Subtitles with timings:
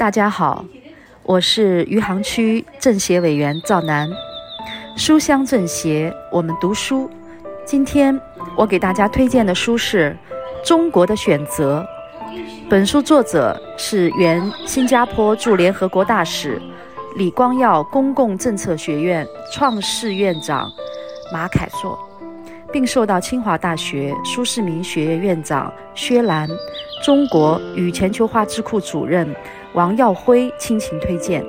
[0.00, 0.64] 大家好，
[1.24, 4.08] 我是余杭区政协委员赵楠。
[4.96, 7.10] 书香政协，我们读书。
[7.66, 8.18] 今天
[8.56, 10.16] 我给大家推荐的书是
[10.66, 11.86] 《中国的选择》。
[12.70, 16.58] 本书作者是原新加坡驻联合国大使、
[17.16, 20.66] 李光耀公共政策学院创世院长
[21.30, 21.98] 马凯硕，
[22.72, 26.48] 并受到清华大学苏世民学院院长薛兰、
[27.04, 29.28] 中国与全球化智库主任
[29.74, 31.44] 王耀辉倾情推荐。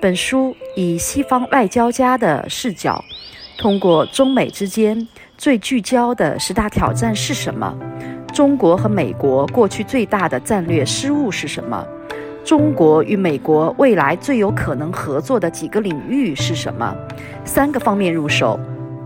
[0.00, 3.02] 本书以西方外交家的视角，
[3.58, 5.06] 通过中美之间
[5.38, 7.76] 最聚焦的十大挑战是什么？
[8.32, 11.86] 中国和美国过去最大的战略失误是什么？
[12.44, 16.92] 中国与美国未来最有可能合作的几个领域是什么？
[17.44, 18.58] 三个方面入手，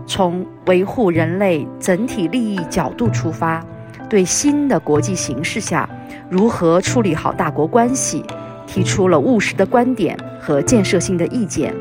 [0.07, 3.63] 从维护人类整体利益角度出发，
[4.09, 5.87] 对新的国际形势下
[6.29, 8.23] 如何处理好大国关系。
[8.69, 11.73] 提出了务实的观点和建设性的意见。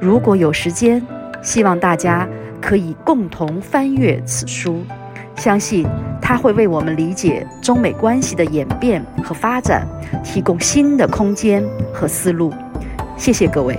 [0.00, 1.00] 如果有时间，
[1.42, 2.26] 希望大家
[2.62, 4.82] 可以共同翻阅此书，
[5.36, 5.86] 相信
[6.22, 9.86] 它会为我们理解中美关系的演变和发展
[10.24, 12.50] 提供新的空间和思路。
[13.18, 13.78] 谢谢各位。